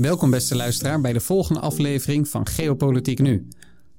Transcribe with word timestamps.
Welkom 0.00 0.30
beste 0.30 0.56
luisteraar 0.56 1.00
bij 1.00 1.12
de 1.12 1.20
volgende 1.20 1.60
aflevering 1.60 2.28
van 2.28 2.46
Geopolitiek 2.46 3.18
Nu. 3.18 3.48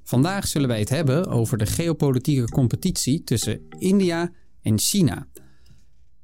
Vandaag 0.03 0.47
zullen 0.47 0.67
wij 0.67 0.79
het 0.79 0.89
hebben 0.89 1.27
over 1.27 1.57
de 1.57 1.65
geopolitieke 1.65 2.49
competitie 2.49 3.23
tussen 3.23 3.61
India 3.79 4.31
en 4.61 4.79
China. 4.79 5.27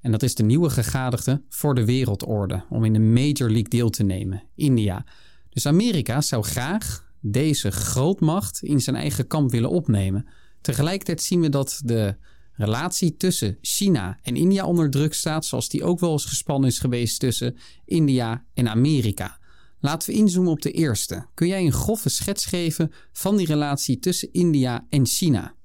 En 0.01 0.11
dat 0.11 0.23
is 0.23 0.35
de 0.35 0.43
nieuwe 0.43 0.69
gegadigde 0.69 1.43
voor 1.49 1.75
de 1.75 1.85
wereldorde 1.85 2.65
om 2.69 2.85
in 2.85 2.93
de 2.93 2.99
Major 2.99 3.49
League 3.49 3.69
deel 3.69 3.89
te 3.89 4.03
nemen, 4.03 4.43
India. 4.55 5.05
Dus 5.49 5.65
Amerika 5.65 6.21
zou 6.21 6.43
graag 6.43 7.11
deze 7.21 7.71
grootmacht 7.71 8.63
in 8.63 8.81
zijn 8.81 8.95
eigen 8.95 9.27
kamp 9.27 9.51
willen 9.51 9.69
opnemen. 9.69 10.27
Tegelijkertijd 10.61 11.21
zien 11.21 11.41
we 11.41 11.49
dat 11.49 11.81
de 11.83 12.15
relatie 12.51 13.17
tussen 13.17 13.57
China 13.61 14.19
en 14.21 14.35
India 14.35 14.65
onder 14.65 14.89
druk 14.89 15.13
staat, 15.13 15.45
zoals 15.45 15.69
die 15.69 15.83
ook 15.83 15.99
wel 15.99 16.11
eens 16.11 16.25
gespannen 16.25 16.69
is 16.69 16.79
geweest 16.79 17.19
tussen 17.19 17.57
India 17.85 18.45
en 18.53 18.69
Amerika. 18.69 19.37
Laten 19.79 20.09
we 20.09 20.15
inzoomen 20.15 20.51
op 20.51 20.61
de 20.61 20.71
eerste. 20.71 21.25
Kun 21.33 21.47
jij 21.47 21.65
een 21.65 21.71
grove 21.71 22.09
schets 22.09 22.45
geven 22.45 22.91
van 23.11 23.37
die 23.37 23.47
relatie 23.47 23.99
tussen 23.99 24.33
India 24.33 24.85
en 24.89 25.05
China? 25.05 25.55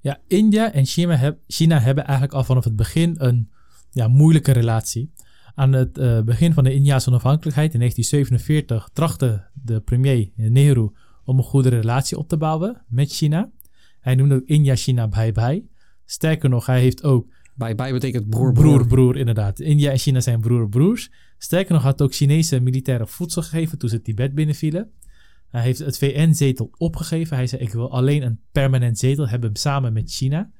Ja, 0.00 0.20
India 0.26 0.72
en 0.72 0.86
China, 0.86 1.14
heb, 1.14 1.38
China 1.46 1.80
hebben 1.80 2.04
eigenlijk 2.04 2.34
al 2.34 2.44
vanaf 2.44 2.64
het 2.64 2.76
begin 2.76 3.14
een 3.18 3.50
ja, 3.90 4.08
moeilijke 4.08 4.52
relatie. 4.52 5.12
Aan 5.54 5.72
het 5.72 5.98
uh, 5.98 6.20
begin 6.20 6.52
van 6.52 6.64
de 6.64 6.74
Indiase 6.74 7.08
onafhankelijkheid 7.08 7.72
in 7.72 7.78
1947 7.78 8.90
trachtte 8.92 9.50
de 9.52 9.80
premier 9.80 10.30
Nehru 10.34 10.90
om 11.24 11.38
een 11.38 11.44
goede 11.44 11.68
relatie 11.68 12.18
op 12.18 12.28
te 12.28 12.36
bouwen 12.36 12.82
met 12.88 13.12
China. 13.12 13.50
Hij 14.00 14.14
noemde 14.14 14.34
ook 14.34 14.46
India-China 14.46 15.08
bye-bye. 15.08 15.64
Sterker 16.04 16.48
nog, 16.48 16.66
hij 16.66 16.80
heeft 16.80 17.02
ook... 17.02 17.26
Bye-bye 17.54 17.92
betekent 17.92 18.28
broer, 18.28 18.52
broer. 18.52 18.64
Broer, 18.64 18.86
broer, 18.86 19.16
inderdaad. 19.16 19.60
India 19.60 19.90
en 19.90 19.98
China 19.98 20.20
zijn 20.20 20.40
broer, 20.40 20.68
broers. 20.68 21.10
Sterker 21.38 21.72
nog, 21.72 21.82
had 21.82 22.02
ook 22.02 22.14
Chinese 22.14 22.60
militairen 22.60 23.08
voedsel 23.08 23.42
gegeven 23.42 23.78
toen 23.78 23.88
ze 23.88 24.02
Tibet 24.02 24.34
binnenvielen. 24.34 24.90
Hij 25.48 25.62
heeft 25.62 25.78
het 25.78 25.98
VN-zetel 25.98 26.70
opgegeven. 26.76 27.36
Hij 27.36 27.46
zei, 27.46 27.62
ik 27.62 27.72
wil 27.72 27.90
alleen 27.90 28.22
een 28.22 28.40
permanent 28.52 28.98
zetel 28.98 29.28
hebben 29.28 29.56
samen 29.56 29.92
met 29.92 30.10
China. 30.10 30.50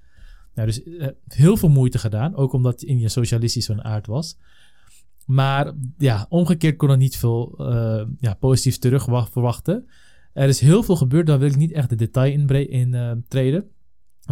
Nou, 0.54 0.68
dus 0.68 0.84
uh, 0.84 1.06
heel 1.26 1.56
veel 1.56 1.68
moeite 1.68 1.98
gedaan. 1.98 2.34
Ook 2.34 2.52
omdat 2.52 2.82
India 2.82 3.08
socialistisch 3.08 3.66
van 3.66 3.84
aard 3.84 4.06
was. 4.06 4.38
Maar 5.26 5.72
ja, 5.98 6.26
omgekeerd 6.28 6.76
kon 6.76 6.90
er 6.90 6.96
niet 6.96 7.16
veel 7.16 7.54
uh, 7.58 8.04
ja, 8.20 8.34
positiefs 8.34 8.78
terug 8.78 9.04
verwachten. 9.30 9.88
Er 10.32 10.48
is 10.48 10.60
heel 10.60 10.82
veel 10.82 10.96
gebeurd, 10.96 11.26
daar 11.26 11.38
wil 11.38 11.48
ik 11.48 11.56
niet 11.56 11.72
echt 11.72 11.88
de 11.88 11.96
detail 11.96 12.32
in, 12.32 12.48
in 12.68 12.94
uh, 12.94 13.12
treden. 13.28 13.70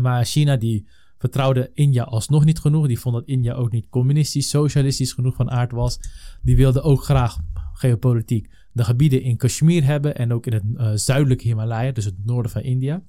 Maar 0.00 0.24
China 0.24 0.56
die 0.56 0.88
vertrouwde 1.24 1.70
India 1.74 2.02
alsnog 2.02 2.44
niet 2.44 2.58
genoeg. 2.58 2.86
Die 2.86 2.98
vond 2.98 3.14
dat 3.14 3.26
India 3.26 3.54
ook 3.54 3.72
niet 3.72 3.88
communistisch, 3.88 4.48
socialistisch 4.48 5.12
genoeg 5.12 5.34
van 5.34 5.50
aard 5.50 5.72
was. 5.72 5.98
Die 6.42 6.56
wilde 6.56 6.82
ook 6.82 7.04
graag 7.04 7.38
geopolitiek 7.72 8.50
de 8.72 8.84
gebieden 8.84 9.22
in 9.22 9.36
Kashmir 9.36 9.84
hebben 9.84 10.16
en 10.16 10.32
ook 10.32 10.46
in 10.46 10.52
het 10.52 10.62
uh, 10.74 10.90
zuidelijke 10.94 11.44
Himalaya, 11.44 11.92
dus 11.92 12.04
het 12.04 12.24
noorden 12.24 12.50
van 12.50 12.62
India. 12.62 13.02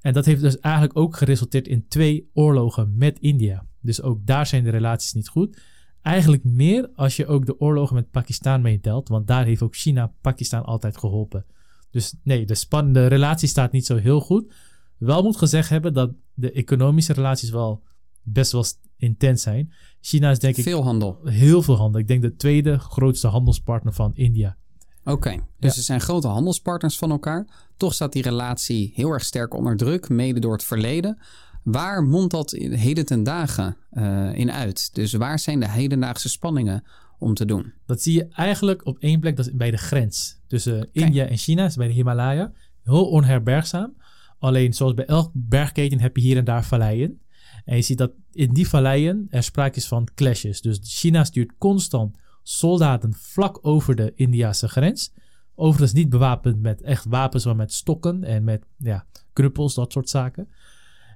En 0.00 0.12
dat 0.12 0.24
heeft 0.24 0.40
dus 0.40 0.58
eigenlijk 0.58 0.98
ook 0.98 1.16
geresulteerd 1.16 1.68
in 1.68 1.88
twee 1.88 2.30
oorlogen 2.34 2.96
met 2.96 3.18
India. 3.18 3.66
Dus 3.80 4.02
ook 4.02 4.26
daar 4.26 4.46
zijn 4.46 4.64
de 4.64 4.70
relaties 4.70 5.12
niet 5.12 5.28
goed. 5.28 5.60
Eigenlijk 6.02 6.44
meer 6.44 6.90
als 6.94 7.16
je 7.16 7.26
ook 7.26 7.46
de 7.46 7.60
oorlogen 7.60 7.94
met 7.94 8.10
Pakistan 8.10 8.60
meetelt, 8.60 9.08
want 9.08 9.26
daar 9.26 9.44
heeft 9.44 9.62
ook 9.62 9.76
China 9.76 10.12
Pakistan 10.20 10.64
altijd 10.64 10.98
geholpen. 10.98 11.44
Dus 11.90 12.14
nee, 12.22 12.46
de, 12.46 12.54
spannende 12.54 13.06
relatie 13.06 13.48
staat 13.48 13.72
niet 13.72 13.86
zo 13.86 13.96
heel 13.96 14.20
goed. 14.20 14.54
Wel 14.98 15.22
moet 15.22 15.36
gezegd 15.36 15.68
hebben 15.68 15.94
dat 15.94 16.12
de 16.38 16.52
economische 16.52 17.12
relaties 17.12 17.50
wel 17.50 17.82
best 18.22 18.52
wel 18.52 18.64
intens 18.96 19.42
zijn. 19.42 19.72
China 20.00 20.30
is 20.30 20.38
denk 20.38 20.56
ik... 20.56 20.64
Veel 20.64 20.82
handel. 20.82 21.20
Heel 21.24 21.62
veel 21.62 21.76
handel. 21.76 22.00
Ik 22.00 22.08
denk 22.08 22.22
de 22.22 22.34
tweede 22.34 22.78
grootste 22.78 23.26
handelspartner 23.26 23.92
van 23.92 24.14
India. 24.14 24.56
Oké, 25.04 25.30
dus 25.30 25.44
ja. 25.58 25.70
ze 25.70 25.82
zijn 25.82 26.00
grote 26.00 26.28
handelspartners 26.28 26.98
van 26.98 27.10
elkaar. 27.10 27.46
Toch 27.76 27.94
staat 27.94 28.12
die 28.12 28.22
relatie 28.22 28.92
heel 28.94 29.10
erg 29.10 29.24
sterk 29.24 29.54
onder 29.54 29.76
druk, 29.76 30.08
mede 30.08 30.40
door 30.40 30.52
het 30.52 30.64
verleden. 30.64 31.18
Waar 31.62 32.02
mondt 32.02 32.30
dat 32.30 32.50
heden 32.50 33.06
ten 33.06 33.22
dagen 33.22 33.76
uh, 33.92 34.34
in 34.34 34.52
uit? 34.52 34.94
Dus 34.94 35.12
waar 35.12 35.38
zijn 35.38 35.60
de 35.60 35.68
hedendaagse 35.68 36.28
spanningen 36.28 36.84
om 37.18 37.34
te 37.34 37.44
doen? 37.44 37.72
Dat 37.86 38.02
zie 38.02 38.14
je 38.14 38.28
eigenlijk 38.28 38.86
op 38.86 38.98
één 38.98 39.20
plek, 39.20 39.36
dat 39.36 39.46
is 39.46 39.52
bij 39.52 39.70
de 39.70 39.76
grens 39.76 40.40
tussen 40.46 40.76
okay. 40.76 40.88
India 40.92 41.26
en 41.26 41.36
China, 41.36 41.64
is 41.64 41.76
bij 41.76 41.86
de 41.86 41.92
Himalaya. 41.92 42.52
Heel 42.82 43.08
onherbergzaam. 43.08 43.96
Alleen 44.38 44.72
zoals 44.72 44.94
bij 44.94 45.04
elk 45.04 45.30
bergketen 45.34 46.00
heb 46.00 46.16
je 46.16 46.22
hier 46.22 46.36
en 46.36 46.44
daar 46.44 46.64
valleien. 46.64 47.20
En 47.64 47.76
je 47.76 47.82
ziet 47.82 47.98
dat 47.98 48.12
in 48.32 48.52
die 48.52 48.68
valleien 48.68 49.26
er 49.30 49.42
sprake 49.42 49.76
is 49.76 49.86
van 49.88 50.08
clashes. 50.14 50.60
Dus 50.60 50.78
China 50.82 51.24
stuurt 51.24 51.52
constant 51.58 52.16
soldaten 52.42 53.14
vlak 53.14 53.58
over 53.62 53.94
de 53.94 54.12
Indiase 54.14 54.68
grens. 54.68 55.12
Overigens 55.54 55.92
niet 55.92 56.08
bewapend 56.08 56.60
met 56.60 56.82
echt 56.82 57.04
wapens, 57.04 57.44
maar 57.44 57.56
met 57.56 57.72
stokken 57.72 58.24
en 58.24 58.44
met 58.44 58.64
ja, 58.76 59.06
knuppels, 59.32 59.74
dat 59.74 59.92
soort 59.92 60.08
zaken. 60.08 60.48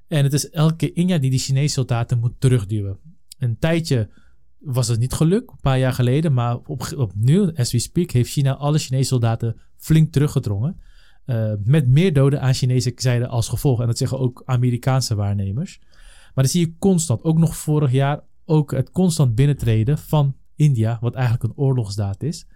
En 0.08 0.24
het 0.24 0.32
is 0.32 0.50
elke 0.50 0.92
India 0.92 1.18
die 1.18 1.30
die 1.30 1.38
Chinese 1.38 1.72
soldaten 1.72 2.18
moet 2.18 2.34
terugduwen. 2.38 2.98
Een 3.38 3.58
tijdje 3.58 4.08
was 4.58 4.88
het 4.88 4.98
niet 4.98 5.12
gelukt, 5.12 5.50
een 5.50 5.58
paar 5.60 5.78
jaar 5.78 5.92
geleden. 5.92 6.32
Maar 6.32 6.56
op, 6.56 6.92
opnieuw, 6.96 7.52
as 7.54 7.72
we 7.72 7.78
speak, 7.78 8.10
heeft 8.10 8.30
China 8.30 8.56
alle 8.56 8.78
Chinese 8.78 9.08
soldaten 9.08 9.60
flink 9.76 10.12
teruggedrongen. 10.12 10.80
Uh, 11.26 11.52
met 11.64 11.88
meer 11.88 12.12
doden 12.12 12.40
aan 12.40 12.54
Chinese 12.54 12.92
zijde 12.96 13.26
als 13.26 13.48
gevolg. 13.48 13.80
En 13.80 13.86
dat 13.86 13.98
zeggen 13.98 14.18
ook 14.18 14.42
Amerikaanse 14.44 15.14
waarnemers. 15.14 15.78
Maar 16.34 16.44
dan 16.44 16.52
zie 16.52 16.66
je 16.66 16.74
constant, 16.78 17.22
ook 17.22 17.38
nog 17.38 17.56
vorig 17.56 17.90
jaar, 17.90 18.20
ook 18.44 18.70
het 18.70 18.90
constant 18.90 19.34
binnentreden 19.34 19.98
van 19.98 20.36
India, 20.54 20.98
wat 21.00 21.14
eigenlijk 21.14 21.44
een 21.44 21.56
oorlogsdaad 21.56 22.22
is. 22.22 22.46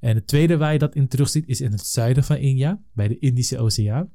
En 0.00 0.14
het 0.14 0.26
tweede 0.26 0.56
waar 0.56 0.72
je 0.72 0.78
dat 0.78 0.94
in 0.94 1.08
terugziet 1.08 1.48
is 1.48 1.60
in 1.60 1.72
het 1.72 1.86
zuiden 1.86 2.24
van 2.24 2.36
India, 2.36 2.80
bij 2.92 3.08
de 3.08 3.18
Indische 3.18 3.58
Oceaan. 3.58 4.10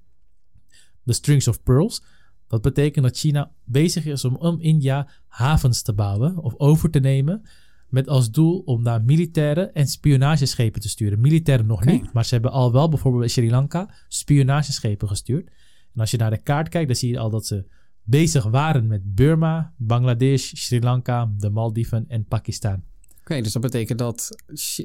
De 1.03 1.13
Strings 1.13 1.47
of 1.47 1.63
Pearls. 1.63 2.03
Dat 2.47 2.61
betekent 2.61 3.05
dat 3.05 3.17
China 3.17 3.51
bezig 3.63 4.05
is 4.05 4.25
om 4.25 4.35
om 4.35 4.59
India 4.59 5.07
havens 5.27 5.81
te 5.81 5.93
bouwen 5.93 6.37
of 6.37 6.53
over 6.57 6.89
te 6.89 6.99
nemen. 6.99 7.41
Met 7.91 8.07
als 8.07 8.31
doel 8.31 8.59
om 8.65 8.83
daar 8.83 9.03
militaire 9.03 9.61
en 9.61 9.87
spionageschepen 9.87 10.81
te 10.81 10.89
sturen. 10.89 11.21
Militairen 11.21 11.65
nog 11.65 11.81
okay. 11.81 11.93
niet, 11.93 12.13
maar 12.13 12.25
ze 12.25 12.33
hebben 12.33 12.51
al 12.51 12.71
wel 12.71 12.89
bijvoorbeeld 12.89 13.23
bij 13.23 13.31
Sri 13.31 13.49
Lanka 13.49 13.89
spionageschepen 14.07 15.07
gestuurd. 15.07 15.47
En 15.93 15.99
als 15.99 16.11
je 16.11 16.17
naar 16.17 16.29
de 16.29 16.37
kaart 16.37 16.69
kijkt, 16.69 16.87
dan 16.87 16.95
zie 16.95 17.11
je 17.11 17.19
al 17.19 17.29
dat 17.29 17.45
ze 17.45 17.65
bezig 18.03 18.43
waren 18.43 18.87
met 18.87 19.15
Burma, 19.15 19.73
Bangladesh, 19.77 20.51
Sri 20.53 20.79
Lanka, 20.79 21.31
de 21.37 21.49
Maldiven 21.49 22.05
en 22.07 22.25
Pakistan. 22.25 22.73
Oké, 22.73 23.19
okay, 23.21 23.41
dus 23.41 23.51
dat 23.51 23.61
betekent 23.61 23.99
dat 23.99 24.29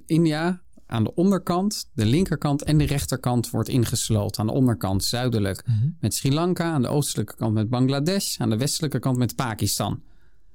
India 0.06 0.60
aan 0.86 1.04
de 1.04 1.14
onderkant, 1.14 1.90
de 1.94 2.06
linkerkant 2.06 2.62
en 2.62 2.78
de 2.78 2.84
rechterkant 2.84 3.50
wordt 3.50 3.68
ingesloten. 3.68 4.40
Aan 4.40 4.46
de 4.46 4.52
onderkant 4.52 5.04
zuidelijk 5.04 5.66
mm 5.66 5.78
-hmm. 5.78 5.96
met 6.00 6.14
Sri 6.14 6.32
Lanka, 6.32 6.72
aan 6.72 6.82
de 6.82 6.88
oostelijke 6.88 7.36
kant 7.36 7.54
met 7.54 7.68
Bangladesh, 7.68 8.40
aan 8.40 8.50
de 8.50 8.56
westelijke 8.56 8.98
kant 8.98 9.16
met 9.16 9.34
Pakistan. 9.34 10.02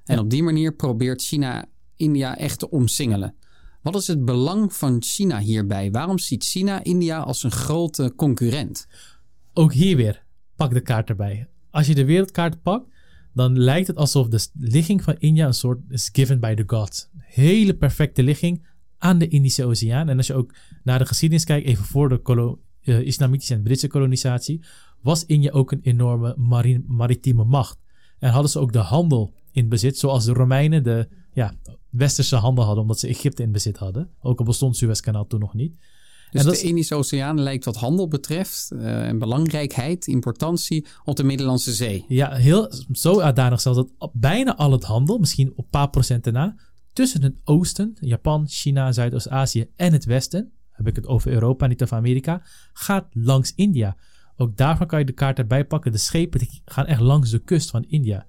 En 0.05 0.15
ja. 0.15 0.21
op 0.21 0.29
die 0.29 0.43
manier 0.43 0.73
probeert 0.73 1.21
China 1.21 1.65
India 2.01 2.37
echt 2.37 2.59
te 2.59 2.69
omsingelen. 2.69 3.35
Wat 3.81 3.95
is 3.95 4.07
het 4.07 4.25
belang 4.25 4.73
van 4.73 5.03
China 5.03 5.39
hierbij? 5.39 5.91
Waarom 5.91 6.19
ziet 6.19 6.43
China 6.43 6.83
India 6.83 7.19
als 7.19 7.43
een 7.43 7.51
grote 7.51 8.13
concurrent? 8.15 8.87
Ook 9.53 9.73
hier 9.73 9.95
weer, 9.95 10.23
pak 10.55 10.73
de 10.73 10.81
kaart 10.81 11.09
erbij. 11.09 11.47
Als 11.69 11.87
je 11.87 11.95
de 11.95 12.05
wereldkaart 12.05 12.61
pakt, 12.61 12.89
dan 13.33 13.59
lijkt 13.59 13.87
het 13.87 13.95
alsof 13.97 14.27
de 14.27 14.47
ligging 14.53 15.03
van 15.03 15.15
India 15.17 15.45
een 15.45 15.53
soort 15.53 15.79
is 15.89 16.09
given 16.11 16.39
by 16.39 16.53
the 16.53 16.63
gods. 16.65 17.09
Hele 17.17 17.75
perfecte 17.75 18.23
ligging 18.23 18.67
aan 18.97 19.17
de 19.17 19.27
Indische 19.27 19.65
Oceaan. 19.65 20.09
En 20.09 20.17
als 20.17 20.27
je 20.27 20.33
ook 20.33 20.53
naar 20.83 20.99
de 20.99 21.05
geschiedenis 21.05 21.45
kijkt, 21.45 21.67
even 21.67 21.85
voor 21.85 22.09
de 22.09 22.57
uh, 22.81 22.99
islamitische 22.99 23.53
en 23.53 23.63
Britse 23.63 23.87
kolonisatie, 23.87 24.63
was 25.01 25.25
India 25.25 25.51
ook 25.51 25.71
een 25.71 25.81
enorme 25.81 26.35
maritieme 26.87 27.43
macht. 27.43 27.79
En 28.19 28.31
hadden 28.31 28.51
ze 28.51 28.59
ook 28.59 28.73
de 28.73 28.79
handel 28.79 29.33
in 29.51 29.69
bezit, 29.69 29.97
zoals 29.97 30.25
de 30.25 30.33
Romeinen 30.33 30.83
de 30.83 31.07
ja, 31.33 31.53
westerse 31.91 32.35
handel 32.35 32.63
hadden, 32.63 32.81
omdat 32.81 32.99
ze 32.99 33.07
Egypte 33.07 33.43
in 33.43 33.51
bezit 33.51 33.77
hadden. 33.77 34.09
Ook 34.21 34.39
al 34.39 34.45
bestond 34.45 34.77
Suezkanaal 34.77 35.27
toen 35.27 35.39
nog 35.39 35.53
niet. 35.53 35.77
Dus 36.31 36.43
de 36.43 36.67
Indische 36.67 36.95
Oceaan 36.95 37.39
lijkt 37.39 37.65
wat 37.65 37.75
handel 37.75 38.07
betreft 38.07 38.71
uh, 38.73 39.07
en 39.07 39.19
belangrijkheid, 39.19 40.07
importantie 40.07 40.85
op 41.03 41.15
de 41.15 41.23
Middellandse 41.23 41.73
Zee. 41.73 42.05
Ja, 42.07 42.33
heel, 42.33 42.71
zo 42.91 43.19
uitdanig 43.19 43.61
zelfs 43.61 43.77
dat 43.77 44.11
bijna 44.13 44.55
al 44.55 44.71
het 44.71 44.83
handel, 44.83 45.17
misschien 45.17 45.51
op 45.51 45.57
een 45.57 45.69
paar 45.69 45.89
procent 45.89 46.25
erna, 46.25 46.55
tussen 46.93 47.23
het 47.23 47.35
oosten, 47.43 47.97
Japan, 47.99 48.47
China, 48.47 48.91
Zuidoost-Azië 48.91 49.69
en 49.75 49.93
het 49.93 50.05
westen, 50.05 50.51
heb 50.71 50.87
ik 50.87 50.95
het 50.95 51.07
over 51.07 51.31
Europa, 51.31 51.67
niet 51.67 51.83
over 51.83 51.97
Amerika, 51.97 52.41
gaat 52.73 53.07
langs 53.11 53.53
India. 53.55 53.97
Ook 54.37 54.57
daarvan 54.57 54.87
kan 54.87 54.99
je 54.99 55.05
de 55.05 55.11
kaart 55.11 55.37
erbij 55.37 55.65
pakken. 55.65 55.91
De 55.91 55.97
schepen 55.97 56.47
gaan 56.65 56.85
echt 56.85 56.99
langs 56.99 57.29
de 57.29 57.39
kust 57.39 57.69
van 57.69 57.83
India. 57.83 58.25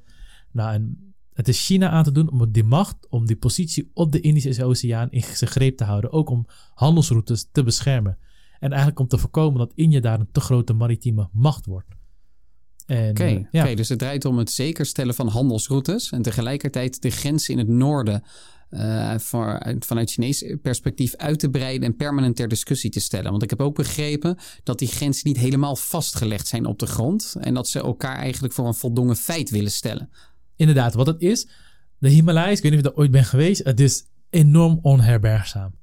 Nou, 0.51 0.73
en 0.73 1.12
het 1.47 1.55
is 1.55 1.65
China 1.67 1.91
aan 1.91 2.05
te 2.05 2.13
doen 2.13 2.31
om 2.31 2.53
die 2.53 2.65
macht, 2.65 2.97
om 3.09 3.27
die 3.27 3.37
positie 3.37 3.91
op 3.95 4.13
de 4.13 4.21
Indische 4.21 4.65
Oceaan 4.65 5.11
in 5.11 5.23
zijn 5.23 5.51
greep 5.51 5.77
te 5.77 5.85
houden. 5.85 6.13
Ook 6.13 6.31
om 6.31 6.47
handelsroutes 6.75 7.49
te 7.53 7.63
beschermen. 7.63 8.19
En 8.59 8.71
eigenlijk 8.71 9.01
om 9.01 9.09
te 9.09 9.19
voorkomen 9.19 9.59
dat 9.59 9.73
India 9.75 10.01
daar 10.01 10.21
een 10.21 10.29
te 10.33 10.41
grote 10.41 10.73
maritieme 10.73 11.29
macht 11.33 11.67
wordt. 11.67 11.89
Oké, 12.87 13.09
okay, 13.09 13.49
ja. 13.51 13.63
okay, 13.63 13.75
dus 13.75 13.89
het 13.89 13.99
draait 13.99 14.25
om 14.25 14.39
het 14.39 14.51
zekerstellen 14.51 15.15
van 15.15 15.29
handelsroutes 15.29 16.11
en 16.11 16.23
tegelijkertijd 16.23 17.03
de 17.03 17.11
grenzen 17.11 17.53
in 17.53 17.59
het 17.59 17.69
noorden 17.69 18.23
uh, 18.71 19.19
voor, 19.19 19.75
vanuit 19.79 20.11
Chinees 20.11 20.45
perspectief 20.63 21.17
uit 21.17 21.39
te 21.39 21.51
breiden 21.51 21.89
en 21.89 21.97
permanent 21.97 22.37
ter 22.37 22.49
discussie 22.49 22.91
te 22.91 23.01
stellen. 23.01 23.31
Want 23.31 23.43
ik 23.43 23.51
heb 23.51 23.61
ook 23.61 23.75
begrepen 23.75 24.39
dat 24.63 24.79
die 24.79 24.89
grenzen 24.89 25.29
niet 25.29 25.39
helemaal 25.39 25.77
vastgelegd 25.77 26.47
zijn 26.47 26.67
op 26.67 26.79
de 26.79 26.87
grond 26.87 27.35
en 27.41 27.55
dat 27.55 27.69
ze 27.69 27.81
elkaar 27.81 28.17
eigenlijk 28.17 28.55
voor 28.55 28.67
een 28.67 28.75
voldongen 28.75 29.17
feit 29.17 29.51
willen 29.51 29.71
stellen. 29.71 30.11
Inderdaad, 30.63 30.95
wat 30.95 31.07
het 31.07 31.21
is, 31.21 31.49
de 31.99 32.09
Himalayas, 32.09 32.57
ik 32.57 32.63
weet 32.63 32.73
niet 32.73 32.81
of 32.81 32.87
je 32.87 32.93
er 32.93 33.01
ooit 33.01 33.11
bent 33.11 33.27
geweest, 33.27 33.65
het 33.65 33.81
is 33.81 34.05
enorm 34.31 34.79
onherbergzaam. 34.83 35.75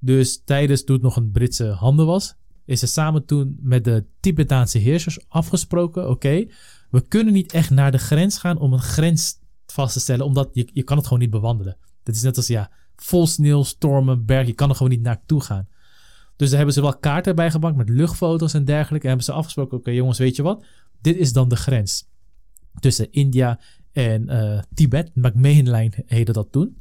Dus 0.00 0.42
tijdens 0.44 0.84
toen 0.84 0.94
het 0.94 1.04
nog 1.04 1.16
een 1.16 1.30
Britse 1.30 1.66
handen 1.66 2.06
was, 2.06 2.34
is 2.64 2.82
er 2.82 2.88
samen 2.88 3.24
toen 3.24 3.58
met 3.60 3.84
de 3.84 4.04
Tibetaanse 4.20 4.78
heersers 4.78 5.28
afgesproken: 5.28 6.08
oké, 6.10 6.46
we 6.90 7.00
kunnen 7.08 7.32
niet 7.32 7.52
echt 7.52 7.70
naar 7.70 7.90
de 7.90 7.98
grens 7.98 8.38
gaan 8.38 8.58
om 8.58 8.72
een 8.72 8.82
grens 8.82 9.38
vast 9.66 9.92
te 9.92 10.00
stellen, 10.00 10.26
omdat 10.26 10.48
je, 10.52 10.68
je 10.72 10.82
kan 10.82 10.96
het 10.96 11.06
gewoon 11.06 11.22
niet 11.22 11.30
bewandelen. 11.30 11.76
Dat 12.02 12.14
is 12.14 12.22
net 12.22 12.36
als 12.36 12.46
ja, 12.46 12.70
vol 12.96 13.26
sneeuw, 13.26 13.62
stormen, 13.62 14.24
berg, 14.24 14.46
je 14.46 14.52
kan 14.52 14.68
er 14.68 14.76
gewoon 14.76 14.92
niet 14.92 15.02
naartoe 15.02 15.40
gaan. 15.40 15.68
Dus 16.36 16.48
daar 16.48 16.56
hebben 16.56 16.74
ze 16.74 16.80
wel 16.80 16.98
kaarten 16.98 17.36
bij 17.36 17.52
met 17.74 17.88
luchtfoto's 17.88 18.54
en 18.54 18.64
dergelijke. 18.64 19.02
En 19.02 19.08
hebben 19.08 19.26
ze 19.26 19.32
afgesproken: 19.32 19.78
oké, 19.78 19.90
jongens, 19.90 20.18
weet 20.18 20.36
je 20.36 20.42
wat? 20.42 20.64
Dit 21.00 21.16
is 21.16 21.32
dan 21.32 21.48
de 21.48 21.56
grens 21.56 22.08
tussen 22.80 23.12
India 23.12 23.60
en 23.96 24.22
uh, 24.28 24.62
Tibet. 24.74 25.10
McMahon-lijn 25.14 25.92
heette 26.06 26.32
dat 26.32 26.52
toen. 26.52 26.76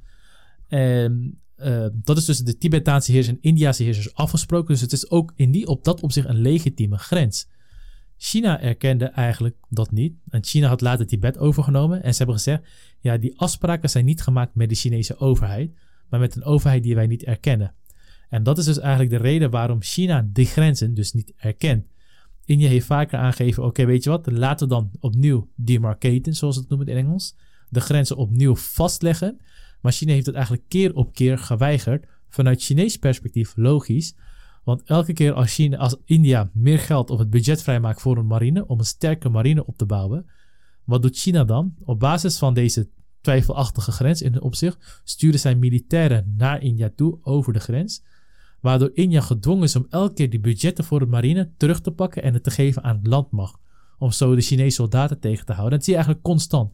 En 0.68 1.40
uh, 1.58 1.86
dat 1.94 2.18
is 2.18 2.26
tussen 2.26 2.46
de 2.46 2.58
Tibetaanse 2.58 3.12
heersers 3.12 3.36
en 3.36 3.42
Indiase 3.42 3.84
heersers 3.84 4.14
afgesproken. 4.14 4.68
Dus 4.68 4.82
het 4.82 4.92
is 4.92 5.10
ook 5.10 5.34
in 5.36 5.52
die, 5.52 5.68
op 5.68 5.84
dat 5.84 6.02
opzicht 6.02 6.28
een 6.28 6.42
legitieme 6.42 6.98
grens. 6.98 7.48
China 8.18 8.62
erkende 8.62 9.06
eigenlijk 9.06 9.56
dat 9.70 9.92
niet. 9.92 10.16
En 10.30 10.44
China 10.44 10.68
had 10.68 10.82
later 10.82 11.08
Tibet 11.08 11.38
overgenomen. 11.38 12.04
En 12.04 12.12
ze 12.12 12.18
hebben 12.18 12.36
gezegd: 12.36 12.64
ja, 13.00 13.18
die 13.18 13.40
afspraken 13.40 13.90
zijn 13.90 14.06
niet 14.06 14.22
gemaakt 14.22 14.56
met 14.56 14.70
de 14.70 14.76
Chinese 14.76 15.18
overheid, 15.18 15.72
maar 16.10 16.20
met 16.20 16.36
een 16.36 16.44
overheid 16.44 16.84
die 16.84 16.96
wij 16.96 17.08
niet 17.08 17.24
erkennen. 17.24 17.74
En 18.30 18.44
dat 18.44 18.58
is 18.58 18.66
dus 18.66 18.80
eigenlijk 18.80 19.10
de 19.10 19.18
reden 19.30 19.50
waarom 19.50 19.82
China 19.82 20.28
die 20.34 20.46
grenzen 20.46 20.94
dus 20.94 21.14
niet 21.14 21.34
erkent. 21.38 21.86
India 22.46 22.68
heeft 22.68 22.86
vaker 22.86 23.20
aangegeven: 23.20 23.64
oké, 23.64 23.86
weet 23.86 24.04
je 24.04 24.10
wat, 24.10 24.32
laten 24.32 24.68
we 24.68 24.74
dan 24.74 24.92
opnieuw 25.00 25.50
demarcaten, 25.56 26.34
zoals 26.36 26.56
het 26.56 26.70
noemen 26.70 26.88
in 26.88 26.98
Engels. 26.98 27.36
De 27.70 27.80
grenzen 27.80 28.18
opnieuw 28.18 28.56
vastleggen. 28.56 29.40
Maar 29.82 29.92
China 29.92 30.12
heeft 30.12 30.26
het 30.26 30.36
eigenlijk 30.36 30.66
keer 30.68 30.96
op 30.96 31.14
keer 31.14 31.38
geweigerd. 31.38 32.06
Vanuit 32.30 32.64
Chinees 32.64 32.98
perspectief 32.98 33.54
logisch. 33.56 34.16
Want 34.64 34.84
elke 34.84 35.14
keer 35.14 35.34
als, 35.34 35.54
China, 35.54 35.78
als 35.78 35.98
India 36.06 36.50
meer 36.54 36.80
geld 36.80 37.10
op 37.10 37.20
het 37.20 37.30
budget 37.30 37.64
vrijmaakt 37.64 38.02
voor 38.02 38.18
een 38.18 38.28
marine, 38.28 38.68
om 38.68 38.80
een 38.80 38.86
sterke 38.86 39.30
marine 39.30 39.66
op 39.66 39.78
te 39.78 39.86
bouwen, 39.86 40.26
wat 40.84 41.02
doet 41.02 41.18
China 41.18 41.44
dan? 41.44 41.76
Op 41.84 42.00
basis 42.00 42.38
van 42.38 42.54
deze 42.54 42.90
twijfelachtige 43.22 43.92
grens 43.92 44.22
in 44.22 44.42
opzicht, 44.42 45.02
sturen 45.04 45.40
zij 45.40 45.56
militairen 45.56 46.34
naar 46.38 46.62
India 46.62 46.92
toe 46.96 47.18
over 47.22 47.54
de 47.54 47.60
grens, 47.60 48.04
waardoor 48.66 48.92
India 48.94 49.22
gedwongen 49.22 49.64
is 49.64 49.76
om 49.76 49.86
elke 49.90 50.14
keer 50.14 50.30
die 50.30 50.40
budgetten 50.40 50.84
voor 50.84 51.00
de 51.00 51.06
marine 51.06 51.52
terug 51.58 51.82
te 51.82 51.92
pakken 51.92 52.24
en 52.24 52.34
het 52.34 52.44
te 52.44 52.52
geven 52.52 52.84
aan 52.84 53.00
landmacht, 53.04 53.60
om 53.98 54.12
zo 54.12 54.36
de 54.36 54.42
Chinese 54.42 54.76
soldaten 54.76 55.20
tegen 55.20 55.46
te 55.46 55.52
houden. 55.52 55.74
Dat 55.78 55.84
zie 55.84 55.94
je 55.94 56.00
eigenlijk 56.00 56.28
constant. 56.28 56.74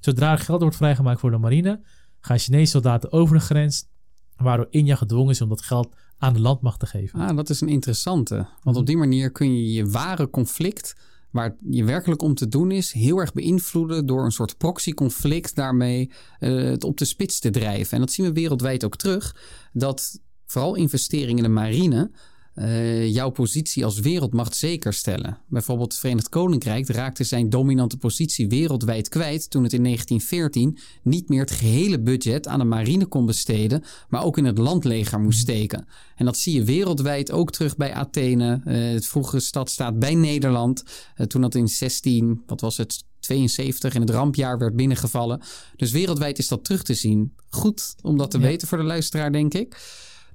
Zodra 0.00 0.32
er 0.32 0.38
geld 0.38 0.60
wordt 0.60 0.76
vrijgemaakt 0.76 1.20
voor 1.20 1.30
de 1.30 1.38
marine, 1.38 1.80
gaan 2.20 2.38
Chinese 2.38 2.70
soldaten 2.70 3.12
over 3.12 3.36
de 3.36 3.42
grens, 3.42 3.88
waardoor 4.36 4.66
India 4.70 4.96
gedwongen 4.96 5.30
is 5.30 5.40
om 5.40 5.48
dat 5.48 5.62
geld 5.62 5.94
aan 6.18 6.32
de 6.32 6.40
landmacht 6.40 6.80
te 6.80 6.86
geven. 6.86 7.20
Ah, 7.20 7.36
dat 7.36 7.50
is 7.50 7.60
een 7.60 7.68
interessante. 7.68 8.48
Want 8.62 8.76
op 8.76 8.86
die 8.86 8.96
manier 8.96 9.30
kun 9.30 9.56
je 9.56 9.72
je 9.72 9.86
ware 9.86 10.30
conflict, 10.30 10.96
waar 11.30 11.56
je 11.70 11.84
werkelijk 11.84 12.22
om 12.22 12.34
te 12.34 12.48
doen 12.48 12.70
is, 12.70 12.92
heel 12.92 13.18
erg 13.18 13.32
beïnvloeden 13.32 14.06
door 14.06 14.24
een 14.24 14.30
soort 14.30 14.56
proxy-conflict 14.56 15.54
daarmee 15.54 16.10
uh, 16.40 16.62
het 16.64 16.84
op 16.84 16.96
de 16.96 17.04
spits 17.04 17.40
te 17.40 17.50
drijven. 17.50 17.92
En 17.92 18.00
dat 18.00 18.12
zien 18.12 18.26
we 18.26 18.32
wereldwijd 18.32 18.84
ook 18.84 18.96
terug, 18.96 19.36
dat 19.72 20.20
vooral 20.48 20.74
investeringen 20.74 21.36
in 21.36 21.42
de 21.42 21.48
marine 21.48 22.10
uh, 22.58 23.06
jouw 23.06 23.30
positie 23.30 23.84
als 23.84 24.00
wereldmacht 24.00 24.56
zeker 24.56 24.92
stellen. 24.92 25.38
Bijvoorbeeld 25.48 25.92
het 25.92 26.00
Verenigd 26.00 26.28
Koninkrijk 26.28 26.88
raakte 26.88 27.24
zijn 27.24 27.50
dominante 27.50 27.96
positie 27.96 28.48
wereldwijd 28.48 29.08
kwijt 29.08 29.50
toen 29.50 29.62
het 29.62 29.72
in 29.72 29.82
1914 29.82 30.78
niet 31.02 31.28
meer 31.28 31.40
het 31.40 31.50
gehele 31.50 32.00
budget 32.00 32.48
aan 32.48 32.58
de 32.58 32.64
marine 32.64 33.06
kon 33.06 33.26
besteden, 33.26 33.84
maar 34.08 34.24
ook 34.24 34.38
in 34.38 34.44
het 34.44 34.58
landleger 34.58 35.20
moest 35.20 35.38
steken. 35.38 35.86
En 36.16 36.24
dat 36.24 36.36
zie 36.36 36.54
je 36.54 36.64
wereldwijd 36.64 37.32
ook 37.32 37.50
terug 37.50 37.76
bij 37.76 37.92
Athene, 37.92 38.60
uh, 38.64 38.92
het 38.92 39.06
vroegere 39.06 39.40
stadstaat 39.40 39.98
bij 39.98 40.14
Nederland, 40.14 40.84
uh, 41.16 41.26
toen 41.26 41.40
dat 41.40 41.54
in 41.54 41.68
16, 41.68 42.42
wat 42.46 42.60
was 42.60 42.76
het, 42.76 43.04
72 43.20 43.94
in 43.94 44.00
het 44.00 44.10
rampjaar 44.10 44.58
werd 44.58 44.76
binnengevallen. 44.76 45.40
Dus 45.76 45.90
wereldwijd 45.90 46.38
is 46.38 46.48
dat 46.48 46.64
terug 46.64 46.82
te 46.82 46.94
zien. 46.94 47.34
Goed 47.48 47.94
om 48.02 48.16
dat 48.16 48.30
te 48.30 48.38
weten 48.38 48.68
voor 48.68 48.78
de 48.78 48.84
luisteraar, 48.84 49.32
denk 49.32 49.54
ik. 49.54 49.76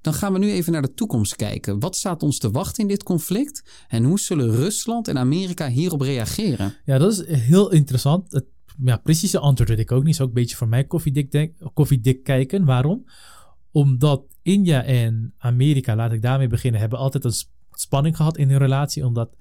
Dan 0.04 0.14
gaan 0.14 0.34
we 0.34 0.40
nu 0.40 0.52
even 0.52 0.72
naar 0.72 0.82
de 0.82 0.94
toekomst 0.94 1.36
kijken. 1.36 1.80
Wat 1.80 1.96
staat 1.96 2.24
ons 2.24 2.38
te 2.38 2.52
wachten 2.52 2.82
in 2.82 2.88
dit 2.88 3.04
conflict? 3.04 3.86
En 3.88 4.04
hoe 4.04 4.20
zullen 4.20 4.56
Rusland 4.56 5.08
en 5.08 5.18
Amerika 5.18 5.70
hierop 5.70 6.02
reageren? 6.02 6.76
Ja, 6.86 6.98
dat 6.98 7.12
is 7.12 7.28
heel 7.28 7.72
interessant. 7.72 8.32
Het 8.32 8.46
ja, 8.84 8.98
precieze 8.98 9.40
antwoord 9.40 9.70
weet 9.70 9.80
ik 9.80 9.92
ook 9.92 10.04
niet. 10.04 10.14
Is 10.14 10.22
ook 10.22 10.28
een 10.28 10.34
beetje 10.34 10.56
voor 10.56 10.68
mij 10.68 10.84
koffiedik, 10.84 11.52
koffiedik 11.74 12.24
kijken. 12.24 12.66
Waarom? 12.66 13.06
Omdat 13.72 14.24
India 14.42 14.84
en 14.84 15.34
Amerika, 15.38 15.96
laat 15.96 16.12
ik 16.12 16.22
daarmee 16.22 16.48
beginnen, 16.48 16.82
hebben 16.82 17.00
altijd 17.00 17.24
een 17.24 17.34
spanning 17.72 18.16
gehad 18.16 18.38
in 18.38 18.50
hun 18.50 18.60
relatie. 18.60 19.06
Omdat 19.06 19.36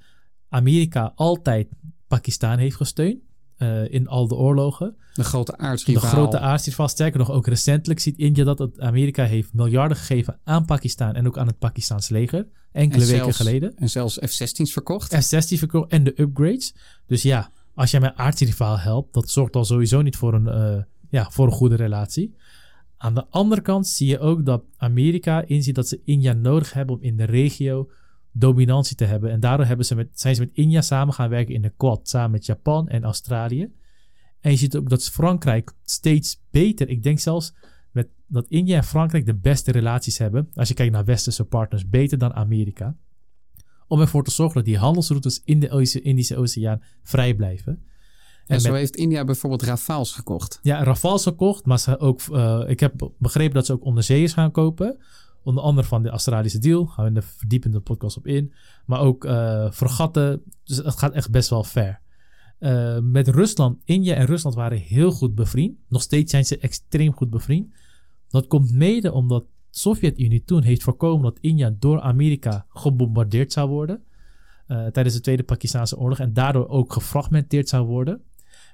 Amerika 0.49 1.13
altijd 1.15 1.69
Pakistan 2.07 2.59
heeft 2.59 2.77
gesteund. 2.77 3.19
Uh, 3.63 3.93
in 3.93 4.09
al 4.09 4.29
de 4.29 4.35
oorlogen. 4.35 4.97
De 5.15 5.25
grote 5.25 5.57
aardsrivaal. 5.57 6.03
De 6.03 6.17
grote 6.17 6.39
aardsrivaal. 6.39 6.89
Sterker 6.89 7.19
nog, 7.19 7.31
ook 7.31 7.47
recentelijk 7.47 8.01
ziet 8.01 8.19
India 8.19 8.45
dat 8.45 8.59
het 8.59 8.81
Amerika 8.81 9.25
heeft 9.25 9.55
miljarden 9.55 9.97
gegeven 9.97 10.39
aan 10.45 10.65
Pakistan 10.65 11.15
en 11.15 11.27
ook 11.27 11.39
aan 11.39 11.47
het 11.47 11.59
Pakistaanse 11.59 12.13
leger. 12.13 12.47
Enkele 12.73 13.07
weken 13.07 13.35
geleden. 13.35 13.77
En 13.77 13.91
zelfs 13.91 14.19
F-16's 14.19 14.73
verkocht. 14.73 15.17
F-16's 15.17 15.59
verkocht 15.59 15.91
en 15.91 16.05
de 16.05 16.21
upgrades. 16.21 16.75
Dus 17.07 17.23
ja, 17.23 17.51
als 17.75 17.91
jij 17.91 18.01
mijn 18.01 18.19
aardsrivaal 18.19 18.79
helpt, 18.79 19.15
dat 19.15 19.31
zorgt 19.31 19.57
al 19.57 19.65
sowieso 19.65 20.03
niet 20.03 20.17
voor 20.17 20.35
een, 20.35 20.77
uh, 20.77 20.83
ja, 21.11 21.31
voor 21.31 21.47
een 21.47 21.53
goede 21.53 21.77
relatie. 21.77 22.35
Aan 22.97 23.15
de 23.15 23.27
andere 23.31 23.61
kant 23.61 23.87
zie 23.87 24.09
je 24.09 24.19
ook 24.19 24.47
dat 24.47 24.63
Amerika 24.77 25.45
inziet 25.47 25.75
dat 25.75 25.89
ze 25.89 26.01
India 26.05 26.33
nodig 26.33 26.73
hebben 26.73 26.97
om 26.97 27.03
in 27.03 27.17
de 27.17 27.25
regio 27.25 27.91
dominantie 28.33 28.97
te 28.97 29.05
hebben. 29.05 29.31
En 29.31 29.41
daardoor 29.41 29.67
hebben 29.67 29.87
ze 29.87 29.95
met, 29.95 30.09
zijn 30.13 30.35
ze 30.35 30.41
met 30.41 30.51
India 30.53 30.81
samen 30.81 31.15
gaan 31.15 31.29
werken 31.29 31.55
in 31.55 31.63
de 31.63 31.73
Quad, 31.77 32.09
samen 32.09 32.31
met 32.31 32.47
Japan 32.47 32.89
en 32.89 33.05
Australië. 33.05 33.73
En 34.41 34.51
je 34.51 34.57
ziet 34.57 34.77
ook 34.77 34.89
dat 34.89 35.11
Frankrijk 35.11 35.73
steeds 35.85 36.41
beter, 36.51 36.89
ik 36.89 37.03
denk 37.03 37.19
zelfs 37.19 37.55
met, 37.91 38.09
dat 38.27 38.47
India 38.49 38.77
en 38.77 38.85
Frankrijk 38.85 39.27
de 39.27 39.35
beste 39.35 39.73
relaties 39.73 40.19
hebben, 40.19 40.49
als 40.55 40.69
je 40.69 40.75
kijkt 40.75 40.93
naar 40.93 41.05
westerse 41.05 41.45
partners, 41.45 41.89
beter 41.89 42.19
dan 42.19 42.35
Amerika. 42.35 42.97
Om 43.87 44.01
ervoor 44.01 44.25
te 44.25 44.31
zorgen 44.31 44.55
dat 44.55 44.65
die 44.65 44.79
handelsroutes 44.79 45.43
in 45.45 45.61
de 45.61 46.01
Indische 46.03 46.37
Oceaan 46.37 46.83
vrij 47.03 47.35
blijven. 47.35 47.83
En, 48.47 48.61
zo 48.61 48.75
heeft 48.75 48.97
India 48.97 49.25
bijvoorbeeld 49.25 49.63
Rafales 49.63 50.13
gekocht. 50.13 50.59
Ja, 50.63 50.83
Rafales 50.83 51.23
gekocht, 51.23 51.65
maar 51.65 51.79
ze 51.79 51.99
ook, 51.99 52.21
uh, 52.31 52.63
ik 52.67 52.81
heb 52.81 53.11
begrepen 53.19 53.55
dat 53.55 53.67
ze 53.67 53.73
ook 53.73 53.85
onderzeeërs 53.85 54.33
gaan 54.33 54.51
kopen. 54.51 54.99
Onder 55.43 55.63
andere 55.63 55.87
van 55.87 56.03
de 56.03 56.09
Australische 56.09 56.59
deal. 56.59 56.87
Gaan 56.87 57.05
we 57.05 57.11
in 57.11 57.17
de 57.17 57.23
verdiepende 57.23 57.81
podcast 57.81 58.17
op 58.17 58.27
in. 58.27 58.53
Maar 58.87 59.01
ook 59.01 59.25
uh, 59.25 59.71
vergatten. 59.71 60.43
Dus 60.65 60.77
het 60.77 60.99
gaat 60.99 61.13
echt 61.13 61.31
best 61.31 61.51
wel 61.51 61.65
ver. 61.65 62.01
Uh, 62.61 62.99
met 62.99 63.29
Rusland, 63.29 63.79
India 63.85 64.15
en 64.15 64.27
Rusland 64.27 64.55
waren 64.55 64.79
heel 64.79 65.11
goed 65.11 65.35
bevriend. 65.35 65.77
Nog 65.89 66.03
steeds 66.03 66.31
zijn 66.31 66.45
ze 66.45 66.59
extreem 66.59 67.13
goed 67.13 67.31
bevriend. 67.31 67.75
Dat 68.29 68.47
komt 68.47 68.73
mede 68.73 69.13
omdat 69.13 69.43
de 69.43 69.49
Sovjet-Unie 69.71 70.45
toen 70.45 70.63
heeft 70.63 70.83
voorkomen 70.83 71.23
dat 71.23 71.39
India 71.41 71.75
door 71.79 72.01
Amerika 72.01 72.67
gebombardeerd 72.69 73.53
zou 73.53 73.69
worden. 73.69 74.03
Uh, 74.69 74.87
tijdens 74.87 75.15
de 75.15 75.21
Tweede 75.21 75.43
Pakistanse 75.43 75.99
Oorlog. 75.99 76.19
En 76.19 76.33
daardoor 76.33 76.69
ook 76.69 76.93
gefragmenteerd 76.93 77.69
zou 77.69 77.87
worden. 77.87 78.23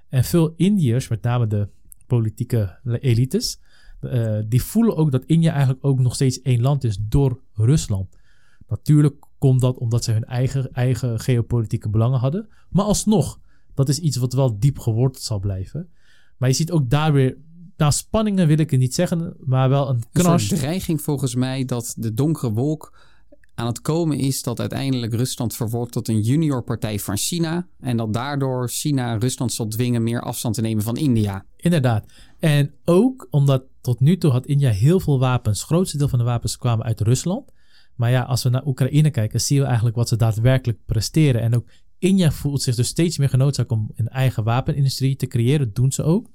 En 0.09 0.25
veel 0.25 0.53
Indiërs, 0.57 1.09
met 1.09 1.23
name 1.23 1.47
de 1.47 1.69
politieke 2.07 2.79
elites, 3.01 3.61
uh, 4.01 4.39
die 4.47 4.63
voelen 4.63 4.97
ook 4.97 5.11
dat 5.11 5.25
India 5.25 5.51
eigenlijk 5.51 5.85
ook 5.85 5.99
nog 5.99 6.15
steeds 6.15 6.43
één 6.43 6.61
land 6.61 6.85
is 6.85 6.99
door 7.01 7.41
Rusland. 7.53 8.17
Natuurlijk 8.69 9.27
komt 9.39 9.61
dat 9.61 9.79
omdat 9.79 10.05
ze 10.05 10.13
hun 10.13 10.25
eigen, 10.25 10.73
eigen 10.73 11.21
geopolitieke 11.21 11.89
belangen 11.89 12.19
hadden. 12.19 12.49
Maar 12.69 12.85
alsnog, 12.85 13.41
dat 13.75 13.89
is 13.89 13.99
iets 13.99 14.17
wat 14.17 14.33
wel 14.33 14.59
diep 14.59 14.79
geworteld 14.79 15.25
zal 15.25 15.39
blijven. 15.39 15.89
Maar 16.37 16.49
je 16.49 16.55
ziet 16.55 16.71
ook 16.71 16.91
daar 16.91 17.13
weer 17.13 17.37
nou, 17.79 17.93
spanningen 17.93 18.47
wil 18.47 18.59
ik 18.59 18.71
het 18.71 18.81
niet 18.81 18.95
zeggen, 18.95 19.37
maar 19.45 19.69
wel 19.69 19.89
een 19.89 20.03
crash. 20.13 20.51
Een 20.51 20.59
dreiging 20.59 21.03
volgens 21.03 21.35
mij 21.35 21.65
dat 21.65 21.95
de 21.97 22.15
donkere 22.15 22.53
wolk 22.53 22.99
aan 23.55 23.67
het 23.67 23.81
komen 23.81 24.19
is 24.19 24.43
dat 24.43 24.61
uiteindelijk 24.61 25.15
Rusland 25.15 25.55
verwoordt 25.55 25.93
tot 25.93 26.09
een 26.09 26.21
junior 26.21 26.63
partij 26.63 26.99
van 26.99 27.17
China. 27.17 27.67
En 27.81 27.97
dat 27.97 28.13
daardoor 28.13 28.69
China 28.69 29.15
Rusland 29.15 29.53
zal 29.53 29.69
dwingen 29.69 30.03
meer 30.03 30.21
afstand 30.21 30.55
te 30.55 30.61
nemen 30.61 30.83
van 30.83 30.97
India. 30.97 31.45
Inderdaad. 31.57 32.07
En 32.39 32.75
ook 32.85 33.27
omdat 33.31 33.63
tot 33.89 34.01
nu 34.01 34.19
toe 34.19 34.31
had 34.31 34.47
India 34.47 34.71
heel 34.71 35.01
veel 35.01 35.19
wapens. 35.19 35.59
Het 35.59 35.69
grootste 35.69 35.99
deel 35.99 36.09
van 36.09 36.19
de 36.19 36.25
wapens 36.25 36.57
kwamen 36.57 36.85
uit 36.85 37.01
Rusland. 37.01 37.53
Maar 37.95 38.11
ja, 38.11 38.23
als 38.23 38.43
we 38.43 38.49
naar 38.49 38.67
Oekraïne 38.67 39.11
kijken, 39.11 39.41
zien 39.41 39.59
we 39.59 39.65
eigenlijk 39.65 39.97
wat 39.97 40.09
ze 40.09 40.17
daadwerkelijk 40.17 40.79
presteren. 40.87 41.41
En 41.41 41.55
ook 41.55 41.69
India 41.99 42.31
voelt 42.31 42.63
zich 42.63 42.75
dus 42.75 42.89
steeds 42.89 43.19
meer 43.19 43.29
genoodzaakt 43.29 43.71
om 43.71 43.91
een 43.95 44.09
eigen 44.09 44.45
wapenindustrie 44.45 45.17
te 45.17 45.27
creëren. 45.27 45.67
Dat 45.67 45.75
doen 45.75 45.93
ze 45.93 46.03
ook. 46.03 46.31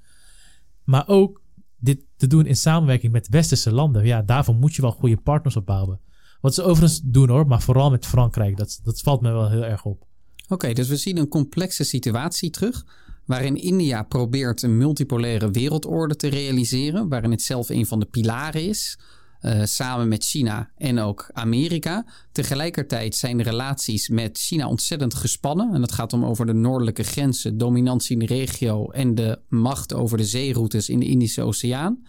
Maar 0.84 1.08
ook, 1.08 1.42
dit 1.76 2.04
te 2.16 2.26
doen 2.26 2.46
in 2.46 2.56
samenwerking 2.56 3.12
met 3.12 3.28
westerse 3.28 3.72
landen. 3.72 4.06
Ja, 4.06 4.22
daarvoor 4.22 4.54
moet 4.54 4.74
je 4.74 4.82
wel 4.82 4.92
goede 4.92 5.16
partners 5.16 5.56
opbouwen. 5.56 6.00
Wat 6.40 6.54
ze 6.54 6.62
overigens 6.62 7.00
doen 7.00 7.28
hoor, 7.28 7.46
maar 7.46 7.62
vooral 7.62 7.90
met 7.90 8.06
Frankrijk. 8.06 8.56
Dat, 8.56 8.80
dat 8.82 9.00
valt 9.00 9.20
me 9.20 9.32
wel 9.32 9.50
heel 9.50 9.64
erg 9.64 9.84
op. 9.84 10.06
Oké, 10.48 10.72
dus 10.72 10.88
we 10.88 10.96
zien 10.96 11.16
een 11.16 11.28
complexe 11.28 11.84
situatie 11.84 12.50
terug. 12.50 12.84
Waarin 13.26 13.56
India 13.56 14.02
probeert 14.02 14.62
een 14.62 14.76
multipolaire 14.76 15.50
wereldorde 15.50 16.16
te 16.16 16.28
realiseren. 16.28 17.08
Waarin 17.08 17.30
het 17.30 17.42
zelf 17.42 17.68
een 17.68 17.86
van 17.86 18.00
de 18.00 18.06
pilaren 18.06 18.68
is. 18.68 18.98
Uh, 19.40 19.64
samen 19.64 20.08
met 20.08 20.24
China 20.24 20.70
en 20.76 20.98
ook 20.98 21.30
Amerika. 21.32 22.06
Tegelijkertijd 22.32 23.14
zijn 23.14 23.36
de 23.36 23.42
relaties 23.42 24.08
met 24.08 24.38
China 24.38 24.68
ontzettend 24.68 25.14
gespannen. 25.14 25.74
En 25.74 25.80
dat 25.80 25.92
gaat 25.92 26.12
om 26.12 26.24
over 26.24 26.46
de 26.46 26.52
noordelijke 26.52 27.02
grenzen, 27.02 27.58
dominantie 27.58 28.12
in 28.12 28.26
de 28.26 28.34
regio 28.34 28.90
en 28.90 29.14
de 29.14 29.38
macht 29.48 29.94
over 29.94 30.16
de 30.16 30.24
zeeroutes 30.24 30.88
in 30.88 31.00
de 31.00 31.06
Indische 31.06 31.42
Oceaan. 31.42 32.06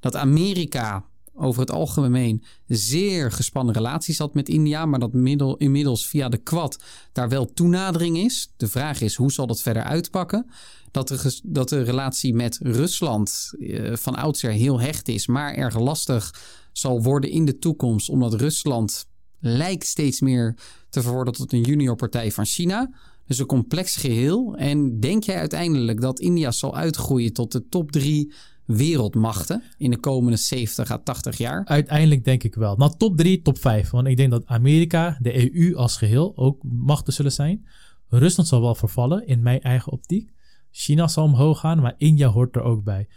Dat 0.00 0.16
Amerika 0.16 1.04
over 1.36 1.60
het 1.60 1.70
algemeen 1.70 2.44
zeer 2.66 3.32
gespannen 3.32 3.74
relaties 3.74 4.18
had 4.18 4.34
met 4.34 4.48
India, 4.48 4.86
maar 4.86 4.98
dat 4.98 5.12
middel, 5.12 5.56
inmiddels 5.56 6.06
via 6.06 6.28
de 6.28 6.36
Quad 6.36 6.78
daar 7.12 7.28
wel 7.28 7.52
toenadering 7.52 8.16
is. 8.16 8.52
De 8.56 8.68
vraag 8.68 9.00
is 9.00 9.14
hoe 9.14 9.32
zal 9.32 9.46
dat 9.46 9.62
verder 9.62 9.82
uitpakken? 9.82 10.46
Dat 10.90 11.08
de, 11.08 11.40
dat 11.42 11.68
de 11.68 11.82
relatie 11.82 12.34
met 12.34 12.58
Rusland 12.62 13.52
eh, 13.58 13.96
van 13.96 14.14
oudsher 14.14 14.50
heel 14.50 14.80
hecht 14.80 15.08
is, 15.08 15.26
maar 15.26 15.54
erg 15.54 15.78
lastig 15.78 16.34
zal 16.72 17.02
worden 17.02 17.30
in 17.30 17.44
de 17.44 17.58
toekomst, 17.58 18.08
omdat 18.08 18.34
Rusland 18.34 19.06
lijkt 19.38 19.86
steeds 19.86 20.20
meer 20.20 20.56
te 20.88 21.02
verworden 21.02 21.34
tot 21.34 21.52
een 21.52 21.62
juniorpartij 21.62 22.32
van 22.32 22.44
China. 22.44 22.90
Dus 23.26 23.38
een 23.38 23.46
complex 23.46 23.96
geheel. 23.96 24.54
En 24.56 25.00
denk 25.00 25.22
jij 25.22 25.38
uiteindelijk 25.38 26.00
dat 26.00 26.20
India 26.20 26.50
zal 26.50 26.76
uitgroeien 26.76 27.32
tot 27.32 27.52
de 27.52 27.68
top 27.68 27.92
drie 27.92 28.32
wereldmachten 28.66 29.62
in 29.78 29.90
de 29.90 29.98
komende 29.98 30.36
70 30.36 30.90
à 30.90 30.98
80 30.98 31.38
jaar? 31.38 31.64
Uiteindelijk 31.64 32.24
denk 32.24 32.42
ik 32.42 32.54
wel. 32.54 32.76
Nou, 32.76 32.92
top 32.96 33.16
3, 33.16 33.42
top 33.42 33.58
5. 33.58 33.90
Want 33.90 34.06
ik 34.06 34.16
denk 34.16 34.30
dat 34.30 34.46
Amerika, 34.46 35.18
de 35.20 35.54
EU 35.54 35.74
als 35.76 35.96
geheel 35.96 36.32
ook 36.36 36.62
machten 36.62 37.12
zullen 37.12 37.32
zijn. 37.32 37.66
Rusland 38.08 38.48
zal 38.48 38.60
wel 38.60 38.74
vervallen 38.74 39.26
in 39.26 39.42
mijn 39.42 39.60
eigen 39.60 39.92
optiek. 39.92 40.32
China 40.70 41.08
zal 41.08 41.24
omhoog 41.24 41.60
gaan, 41.60 41.80
maar 41.80 41.94
India 41.98 42.28
hoort 42.28 42.56
er 42.56 42.62
ook 42.62 42.84
bij. 42.84 43.08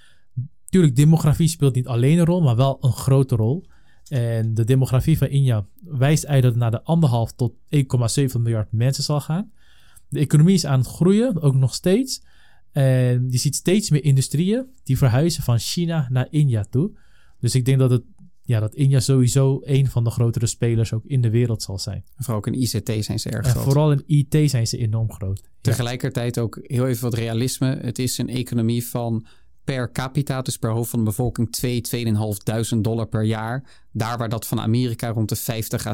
Tuurlijk, 0.69 0.95
demografie 0.95 1.47
speelt 1.47 1.75
niet 1.75 1.87
alleen 1.87 2.19
een 2.19 2.25
rol, 2.25 2.41
maar 2.41 2.55
wel 2.55 2.77
een 2.81 2.91
grote 2.91 3.35
rol. 3.35 3.65
En 4.07 4.53
de 4.53 4.63
demografie 4.63 5.17
van 5.17 5.27
India 5.27 5.65
wijst 5.79 6.27
het 6.27 6.55
naar 6.55 6.71
de 6.71 6.83
anderhalf 6.83 7.33
tot 7.33 7.53
1,7 7.53 8.41
miljard 8.41 8.71
mensen 8.71 9.03
zal 9.03 9.21
gaan. 9.21 9.51
De 10.07 10.19
economie 10.19 10.53
is 10.53 10.65
aan 10.65 10.79
het 10.79 10.87
groeien, 10.87 11.41
ook 11.41 11.55
nog 11.55 11.73
steeds. 11.73 12.21
En 12.71 13.27
je 13.29 13.37
ziet 13.37 13.55
steeds 13.55 13.89
meer 13.89 14.03
industrieën 14.03 14.65
die 14.83 14.97
verhuizen 14.97 15.43
van 15.43 15.59
China 15.59 16.07
naar 16.09 16.27
India 16.29 16.65
toe. 16.69 16.91
Dus 17.39 17.55
ik 17.55 17.65
denk 17.65 17.79
dat, 17.79 17.91
het, 17.91 18.03
ja, 18.41 18.59
dat 18.59 18.75
India 18.75 18.99
sowieso 18.99 19.59
een 19.63 19.87
van 19.87 20.03
de 20.03 20.09
grotere 20.09 20.45
spelers 20.45 20.93
ook 20.93 21.05
in 21.05 21.21
de 21.21 21.29
wereld 21.29 21.61
zal 21.61 21.79
zijn. 21.79 22.03
vooral 22.15 22.37
ook 22.37 22.47
in 22.47 22.61
ICT 22.61 23.05
zijn 23.05 23.19
ze 23.19 23.29
erg 23.29 23.45
en 23.45 23.51
groot. 23.51 23.63
Vooral 23.63 23.91
in 23.91 24.03
IT 24.05 24.49
zijn 24.49 24.67
ze 24.67 24.77
enorm 24.77 25.11
groot. 25.11 25.49
Tegelijkertijd 25.61 26.39
ook 26.39 26.59
heel 26.61 26.87
even 26.87 27.03
wat 27.03 27.13
realisme. 27.13 27.77
Het 27.81 27.99
is 27.99 28.17
een 28.17 28.29
economie 28.29 28.85
van 28.85 29.25
per 29.75 29.91
capita, 29.91 30.41
dus 30.41 30.57
per 30.57 30.69
hoofd 30.69 30.89
van 30.89 30.99
de 30.99 31.05
bevolking, 31.05 31.51
2, 31.51 31.81
2.500 32.75 32.77
dollar 32.81 33.07
per 33.07 33.23
jaar. 33.23 33.63
Daar 33.91 34.17
waar 34.17 34.29
dat 34.29 34.47
van 34.47 34.59
Amerika 34.59 35.09
rond 35.09 35.29
de 35.29 35.35
50 35.35 35.85
à 35.85 35.93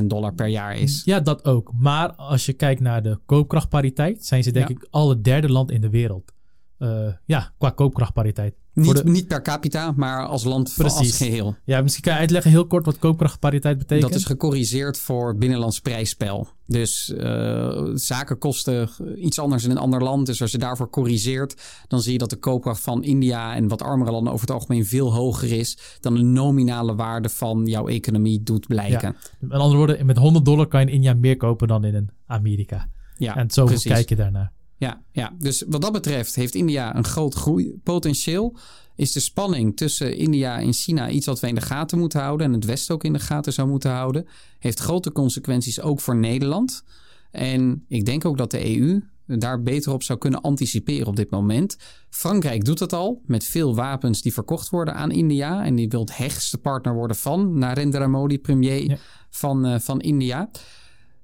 60.000 0.00 0.06
dollar 0.06 0.34
per 0.34 0.46
jaar 0.46 0.76
is. 0.76 1.02
Ja, 1.04 1.20
dat 1.20 1.44
ook. 1.44 1.72
Maar 1.78 2.12
als 2.12 2.46
je 2.46 2.52
kijkt 2.52 2.80
naar 2.80 3.02
de 3.02 3.18
koopkrachtpariteit, 3.26 4.26
zijn 4.26 4.42
ze 4.42 4.50
denk 4.50 4.68
ik 4.68 4.86
alle 4.90 5.20
derde 5.20 5.48
land 5.48 5.70
in 5.70 5.80
de 5.80 5.90
wereld. 5.90 6.32
Uh, 6.78 7.12
ja, 7.24 7.52
qua 7.58 7.70
koopkrachtpariteit. 7.70 8.54
Niet, 8.80 9.04
niet 9.04 9.26
per 9.26 9.42
capita, 9.42 9.92
maar 9.96 10.26
als 10.26 10.44
land 10.44 10.74
Precies. 10.76 10.98
als 10.98 11.16
geheel. 11.16 11.56
Ja, 11.64 11.82
misschien 11.82 12.04
kan 12.04 12.12
je 12.12 12.18
uitleggen 12.18 12.50
heel 12.50 12.66
kort 12.66 12.84
wat 12.84 12.98
koopkrachtpariteit 12.98 13.78
betekent. 13.78 14.10
Dat 14.10 14.20
is 14.20 14.26
gecorrigeerd 14.26 14.98
voor 14.98 15.36
binnenlands 15.36 15.80
prijsspel. 15.80 16.48
Dus 16.66 17.12
uh, 17.16 17.90
zaken 17.94 18.38
kosten 18.38 18.88
iets 19.16 19.38
anders 19.38 19.64
in 19.64 19.70
een 19.70 19.78
ander 19.78 20.02
land. 20.02 20.26
Dus 20.26 20.42
als 20.42 20.50
je 20.50 20.58
daarvoor 20.58 20.90
corrigeert, 20.90 21.62
dan 21.88 22.00
zie 22.00 22.12
je 22.12 22.18
dat 22.18 22.30
de 22.30 22.36
koopkracht 22.36 22.80
van 22.80 23.04
India 23.04 23.54
en 23.54 23.68
wat 23.68 23.82
armere 23.82 24.10
landen 24.10 24.32
over 24.32 24.46
het 24.46 24.56
algemeen 24.56 24.86
veel 24.86 25.12
hoger 25.12 25.52
is 25.52 25.78
dan 26.00 26.14
de 26.14 26.22
nominale 26.22 26.94
waarde 26.94 27.28
van 27.28 27.66
jouw 27.66 27.88
economie 27.88 28.42
doet 28.42 28.66
blijken. 28.66 29.08
Ja. 29.08 29.46
Met 29.48 29.58
andere 29.58 29.76
woorden, 29.76 30.06
met 30.06 30.16
100 30.16 30.44
dollar 30.44 30.66
kan 30.66 30.80
je 30.80 30.86
in 30.86 30.92
India 30.92 31.14
meer 31.14 31.36
kopen 31.36 31.68
dan 31.68 31.84
in 31.84 32.10
Amerika. 32.26 32.88
Ja, 33.16 33.36
en 33.36 33.50
zo 33.50 33.68
kijk 33.82 34.08
je 34.08 34.16
daarnaar. 34.16 34.52
Ja, 34.80 35.02
ja, 35.12 35.32
dus 35.38 35.64
wat 35.68 35.80
dat 35.80 35.92
betreft 35.92 36.34
heeft 36.34 36.54
India 36.54 36.96
een 36.96 37.04
groot 37.04 37.34
groeipotentieel. 37.34 38.56
Is 38.96 39.12
de 39.12 39.20
spanning 39.20 39.76
tussen 39.76 40.16
India 40.16 40.60
en 40.60 40.72
China 40.72 41.10
iets 41.10 41.26
wat 41.26 41.40
we 41.40 41.48
in 41.48 41.54
de 41.54 41.60
gaten 41.60 41.98
moeten 41.98 42.20
houden 42.20 42.46
en 42.46 42.52
het 42.52 42.64
Westen 42.64 42.94
ook 42.94 43.04
in 43.04 43.12
de 43.12 43.18
gaten 43.18 43.52
zou 43.52 43.68
moeten 43.68 43.90
houden. 43.90 44.26
Heeft 44.58 44.80
grote 44.80 45.12
consequenties 45.12 45.80
ook 45.80 46.00
voor 46.00 46.16
Nederland. 46.16 46.84
En 47.30 47.84
ik 47.88 48.04
denk 48.04 48.24
ook 48.24 48.36
dat 48.38 48.50
de 48.50 48.78
EU 48.78 49.02
daar 49.26 49.62
beter 49.62 49.92
op 49.92 50.02
zou 50.02 50.18
kunnen 50.18 50.40
anticiperen 50.40 51.06
op 51.06 51.16
dit 51.16 51.30
moment. 51.30 51.76
Frankrijk 52.10 52.64
doet 52.64 52.78
dat 52.78 52.92
al 52.92 53.22
met 53.26 53.44
veel 53.44 53.74
wapens 53.74 54.22
die 54.22 54.32
verkocht 54.32 54.68
worden 54.68 54.94
aan 54.94 55.10
India. 55.10 55.64
En 55.64 55.74
die 55.74 55.88
wil 55.88 56.00
het 56.00 56.16
hechtste 56.16 56.58
partner 56.58 56.94
worden 56.94 57.16
van 57.16 57.58
Narendra 57.58 58.06
Modi, 58.06 58.38
premier 58.38 59.00
van, 59.30 59.66
uh, 59.66 59.78
van 59.78 60.00
India. 60.00 60.50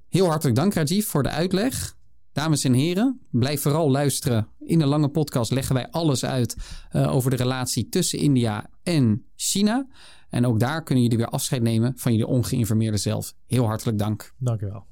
Heel 0.09 0.27
hartelijk 0.27 0.57
dank 0.57 0.75
Rajiv 0.75 1.07
voor 1.07 1.23
de 1.23 1.31
uitleg. 1.31 1.96
Dames 2.37 2.65
en 2.65 2.73
heren, 2.73 3.21
blijf 3.31 3.63
vooral 3.63 3.91
luisteren. 3.91 4.49
In 4.61 4.81
een 4.81 4.89
lange 4.89 5.09
podcast 5.09 5.51
leggen 5.51 5.75
wij 5.75 5.91
alles 5.91 6.25
uit 6.25 6.57
uh, 6.93 7.15
over 7.15 7.31
de 7.31 7.37
relatie 7.37 7.89
tussen 7.89 8.19
India 8.19 8.71
en 8.83 9.25
China. 9.37 9.87
En 10.29 10.47
ook 10.47 10.61
daar 10.61 10.83
kunnen 10.83 11.05
jullie 11.05 11.19
weer 11.19 11.29
afscheid 11.29 11.63
nemen 11.63 11.93
van 11.97 12.13
jullie 12.13 12.27
ongeïnformeerde 12.27 12.97
zelf. 12.97 13.35
Heel 13.47 13.67
hartelijk 13.67 13.99
dank. 13.99 14.33
Dank 14.39 14.61
u 14.61 14.67
wel. 14.67 14.87